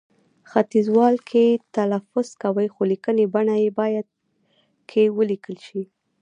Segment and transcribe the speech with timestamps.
[0.49, 4.07] ختیځوال کښې، کې تلفظ کوي، خو لیکنې بڼه يې باید
[4.89, 5.81] کښې ولیکل شي